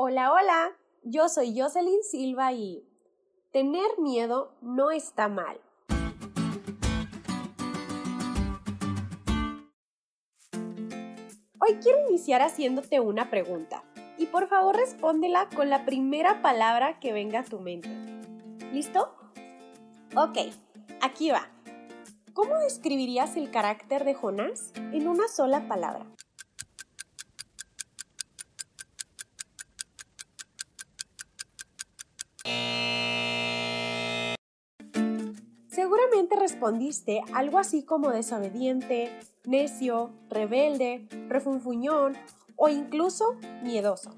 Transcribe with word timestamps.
Hola, 0.00 0.32
hola, 0.32 0.76
yo 1.02 1.28
soy 1.28 1.58
Jocelyn 1.58 2.04
Silva 2.04 2.52
y 2.52 2.86
tener 3.50 3.98
miedo 3.98 4.54
no 4.60 4.92
está 4.92 5.28
mal. 5.28 5.60
Hoy 11.58 11.78
quiero 11.82 12.08
iniciar 12.08 12.42
haciéndote 12.42 13.00
una 13.00 13.28
pregunta 13.28 13.82
y 14.16 14.26
por 14.26 14.46
favor 14.46 14.76
respóndela 14.76 15.48
con 15.48 15.68
la 15.68 15.84
primera 15.84 16.42
palabra 16.42 17.00
que 17.00 17.12
venga 17.12 17.40
a 17.40 17.44
tu 17.44 17.58
mente. 17.58 17.90
¿Listo? 18.72 19.12
Ok, 20.14 20.38
aquí 21.02 21.32
va. 21.32 21.50
¿Cómo 22.34 22.56
describirías 22.58 23.36
el 23.36 23.50
carácter 23.50 24.04
de 24.04 24.14
Jonás 24.14 24.70
en 24.76 25.08
una 25.08 25.26
sola 25.26 25.66
palabra? 25.66 26.06
Seguramente 35.78 36.34
respondiste 36.34 37.22
algo 37.32 37.56
así 37.56 37.84
como 37.84 38.10
desobediente, 38.10 39.16
necio, 39.44 40.10
rebelde, 40.28 41.06
refunfuñón 41.28 42.16
o 42.56 42.68
incluso 42.68 43.36
miedoso. 43.62 44.10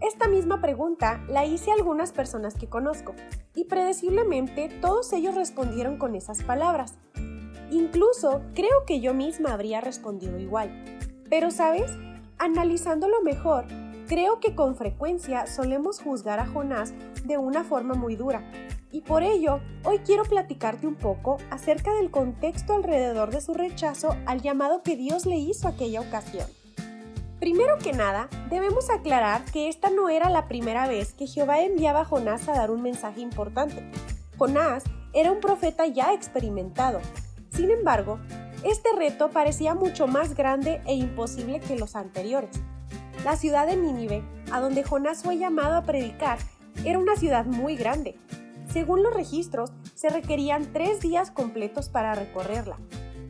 Esta 0.00 0.26
misma 0.26 0.60
pregunta 0.60 1.24
la 1.28 1.46
hice 1.46 1.70
a 1.70 1.74
algunas 1.74 2.10
personas 2.10 2.54
que 2.54 2.68
conozco 2.68 3.14
y 3.54 3.66
predeciblemente 3.66 4.68
todos 4.80 5.12
ellos 5.12 5.36
respondieron 5.36 5.98
con 5.98 6.16
esas 6.16 6.42
palabras. 6.42 6.94
Incluso 7.70 8.42
creo 8.56 8.84
que 8.88 8.98
yo 8.98 9.14
misma 9.14 9.52
habría 9.52 9.80
respondido 9.80 10.36
igual. 10.36 10.84
Pero 11.30 11.52
sabes, 11.52 11.92
analizándolo 12.38 13.22
mejor, 13.22 13.66
creo 14.08 14.40
que 14.40 14.56
con 14.56 14.74
frecuencia 14.74 15.46
solemos 15.46 16.00
juzgar 16.00 16.40
a 16.40 16.46
Jonás 16.48 16.92
de 17.24 17.38
una 17.38 17.62
forma 17.62 17.94
muy 17.94 18.16
dura. 18.16 18.42
Y 18.96 19.02
por 19.02 19.22
ello, 19.22 19.60
hoy 19.84 19.98
quiero 19.98 20.22
platicarte 20.22 20.86
un 20.86 20.94
poco 20.94 21.36
acerca 21.50 21.92
del 21.92 22.10
contexto 22.10 22.72
alrededor 22.72 23.30
de 23.30 23.42
su 23.42 23.52
rechazo 23.52 24.16
al 24.24 24.40
llamado 24.40 24.82
que 24.82 24.96
Dios 24.96 25.26
le 25.26 25.36
hizo 25.36 25.68
aquella 25.68 26.00
ocasión. 26.00 26.48
Primero 27.38 27.76
que 27.76 27.92
nada, 27.92 28.30
debemos 28.48 28.88
aclarar 28.88 29.44
que 29.44 29.68
esta 29.68 29.90
no 29.90 30.08
era 30.08 30.30
la 30.30 30.48
primera 30.48 30.88
vez 30.88 31.12
que 31.12 31.26
Jehová 31.26 31.60
enviaba 31.60 32.00
a 32.00 32.04
Jonás 32.06 32.48
a 32.48 32.52
dar 32.52 32.70
un 32.70 32.80
mensaje 32.80 33.20
importante. 33.20 33.84
Jonás 34.38 34.84
era 35.12 35.30
un 35.30 35.40
profeta 35.40 35.86
ya 35.86 36.14
experimentado. 36.14 37.00
Sin 37.50 37.70
embargo, 37.70 38.18
este 38.64 38.88
reto 38.96 39.28
parecía 39.28 39.74
mucho 39.74 40.06
más 40.06 40.34
grande 40.34 40.80
e 40.86 40.94
imposible 40.94 41.60
que 41.60 41.78
los 41.78 41.96
anteriores. 41.96 42.58
La 43.26 43.36
ciudad 43.36 43.66
de 43.66 43.76
Nínive, 43.76 44.24
a 44.50 44.60
donde 44.60 44.84
Jonás 44.84 45.22
fue 45.22 45.36
llamado 45.36 45.76
a 45.76 45.82
predicar, 45.82 46.38
era 46.84 46.98
una 46.98 47.16
ciudad 47.16 47.44
muy 47.44 47.76
grande. 47.76 48.16
Según 48.76 49.02
los 49.02 49.14
registros, 49.14 49.72
se 49.94 50.10
requerían 50.10 50.70
tres 50.74 51.00
días 51.00 51.30
completos 51.30 51.88
para 51.88 52.14
recorrerla. 52.14 52.76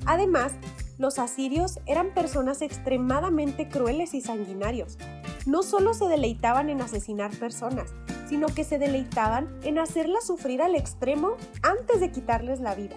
Además, 0.05 0.55
los 0.99 1.21
asirios 1.21 1.79
eran 1.87 2.13
personas 2.15 2.63
extremadamente 2.63 3.69
crueles 3.69 4.13
y 4.15 4.21
sanguinarios. 4.21 4.99
No 5.47 5.63
solo 5.63 5.95
se 5.95 6.09
deleitaban 6.09 6.69
en 6.69 6.81
asesinar 6.81 7.31
personas, 7.31 7.95
sino 8.29 8.49
que 8.49 8.65
se 8.65 8.81
deleitaban 8.81 9.57
en 9.63 9.79
hacerlas 9.79 10.27
sufrir 10.27 10.63
al 10.63 10.75
extremo 10.75 11.37
antes 11.63 12.01
de 12.01 12.11
quitarles 12.11 12.59
la 12.59 12.75
vida. 12.75 12.97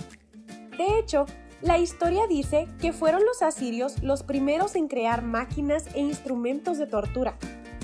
De 0.75 0.97
hecho, 0.97 1.27
la 1.61 1.77
historia 1.77 2.25
dice 2.25 2.67
que 2.81 2.93
fueron 2.93 3.23
los 3.25 3.43
asirios 3.43 4.01
los 4.01 4.23
primeros 4.23 4.75
en 4.75 4.87
crear 4.87 5.21
máquinas 5.21 5.85
e 5.93 5.99
instrumentos 5.99 6.79
de 6.79 6.87
tortura. 6.87 7.37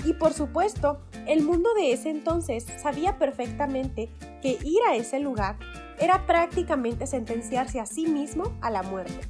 Y 0.04 0.14
por 0.14 0.32
supuesto, 0.32 0.98
el 1.26 1.42
mundo 1.42 1.74
de 1.74 1.92
ese 1.92 2.10
entonces 2.10 2.66
sabía 2.80 3.18
perfectamente 3.18 4.08
que 4.42 4.58
ir 4.64 4.78
a 4.88 4.96
ese 4.96 5.18
lugar 5.18 5.56
era 5.98 6.26
prácticamente 6.26 7.06
sentenciarse 7.06 7.80
a 7.80 7.86
sí 7.86 8.06
mismo 8.06 8.52
a 8.60 8.70
la 8.70 8.82
muerte. 8.82 9.20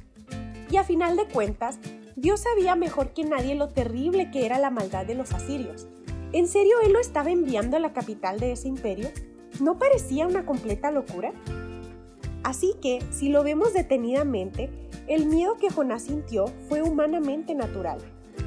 Y 0.69 0.77
a 0.77 0.83
final 0.83 1.15
de 1.15 1.27
cuentas, 1.27 1.79
Dios 2.15 2.41
sabía 2.41 2.75
mejor 2.75 3.13
que 3.13 3.23
nadie 3.23 3.55
lo 3.55 3.69
terrible 3.69 4.31
que 4.31 4.45
era 4.45 4.59
la 4.59 4.69
maldad 4.69 5.05
de 5.05 5.15
los 5.15 5.31
asirios. 5.33 5.87
¿En 6.33 6.47
serio 6.47 6.75
Él 6.83 6.93
lo 6.93 6.99
estaba 6.99 7.31
enviando 7.31 7.77
a 7.77 7.79
la 7.79 7.93
capital 7.93 8.39
de 8.39 8.51
ese 8.51 8.67
imperio? 8.67 9.09
¿No 9.61 9.79
parecía 9.79 10.27
una 10.27 10.45
completa 10.45 10.91
locura? 10.91 11.31
Así 12.43 12.75
que, 12.81 12.99
si 13.11 13.29
lo 13.29 13.43
vemos 13.43 13.73
detenidamente, 13.73 14.69
el 15.07 15.25
miedo 15.25 15.55
que 15.55 15.69
Jonás 15.69 16.03
sintió 16.03 16.47
fue 16.67 16.81
humanamente 16.81 17.55
natural. 17.55 17.99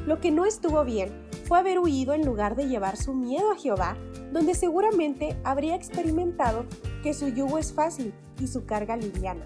Lo 0.07 0.21
que 0.21 0.31
no 0.31 0.47
estuvo 0.47 0.85
bien 0.85 1.11
fue 1.51 1.59
haber 1.59 1.81
huido 1.81 2.15
en 2.15 2.25
lugar 2.25 2.55
de 2.55 2.69
llevar 2.69 2.97
su 2.97 3.13
miedo 3.13 3.51
a 3.51 3.57
Jehová, 3.57 3.97
donde 4.33 4.55
seguramente 4.55 5.37
habría 5.43 5.75
experimentado 5.75 6.65
que 7.03 7.13
su 7.13 7.27
yugo 7.27 7.59
es 7.59 7.73
fácil 7.73 8.15
y 8.39 8.47
su 8.47 8.67
carga 8.67 8.97
liviana. 8.97 9.45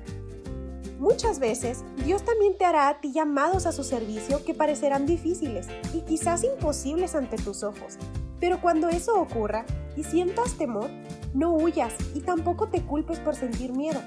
Muchas 0.99 1.39
veces 1.39 1.83
Dios 2.05 2.23
también 2.23 2.59
te 2.59 2.67
hará 2.67 2.91
a 2.91 3.01
ti 3.01 3.11
llamados 3.15 3.65
a 3.65 3.73
su 3.73 3.85
servicio 3.85 4.45
que 4.45 4.53
parecerán 4.53 5.07
difíciles 5.07 5.67
y 5.95 6.03
quizás 6.03 6.45
imposibles 6.45 7.15
ante 7.15 7.39
tus 7.39 7.63
ojos. 7.63 7.97
Pero 8.39 8.61
cuando 8.61 8.91
eso 8.91 9.19
ocurra 9.19 9.65
y 9.97 10.05
sientas 10.05 10.59
temor, 10.59 10.91
no 11.33 11.55
huyas 11.55 11.95
y 12.15 12.21
tampoco 12.21 12.69
te 12.69 12.83
culpes 12.83 13.19
por 13.19 13.35
sentir 13.35 13.73
miedo. 13.73 14.03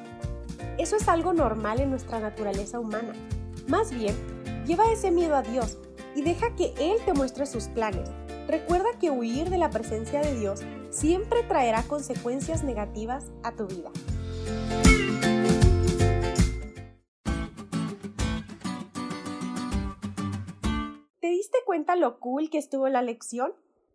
Eso 0.77 0.97
es 0.97 1.07
algo 1.07 1.33
normal 1.33 1.79
en 1.79 1.89
nuestra 1.89 2.19
naturaleza 2.19 2.79
humana. 2.79 3.13
Más 3.67 3.91
bien, 3.91 4.15
lleva 4.67 4.91
ese 4.91 5.09
miedo 5.09 5.35
a 5.35 5.41
Dios 5.41 5.79
y 6.17 6.23
deja 6.23 6.55
que 6.55 6.73
Él 6.79 6.97
te 7.05 7.13
muestre 7.13 7.45
sus 7.45 7.67
planes. 7.67 8.09
Recuerda 8.47 8.97
que 8.99 9.11
huir 9.11 9.51
de 9.51 9.59
la 9.59 9.69
presencia 9.69 10.19
de 10.19 10.33
Dios 10.33 10.61
siempre 10.89 11.43
traerá 11.43 11.83
consecuencias 11.83 12.63
negativas 12.63 13.31
a 13.43 13.55
tu 13.55 13.67
vida. 13.67 13.91
¿Te 21.19 21.27
diste 21.27 21.59
cuenta 21.67 21.95
lo 21.95 22.19
cool 22.19 22.49
que 22.49 22.57
estuvo 22.57 22.89
la 22.89 23.03
lección? 23.03 23.53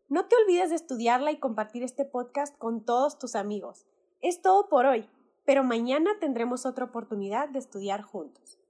No 0.09 0.27
te 0.27 0.37
olvides 0.37 0.71
de 0.71 0.77
estudiarla 0.77 1.33
y 1.33 1.41
compartir 1.41 1.83
este 1.83 2.05
podcast 2.05 2.57
con 2.57 2.85
todos 2.85 3.19
tus 3.19 3.35
amigos. 3.35 3.85
Es 4.21 4.43
todo 4.43 4.69
por 4.69 4.87
hoy, 4.87 5.09
pero 5.45 5.65
mañana 5.65 6.13
tendremos 6.21 6.67
otra 6.67 6.85
oportunidad 6.85 7.49
de 7.49 7.59
estudiar 7.59 8.03
juntos. 8.03 8.62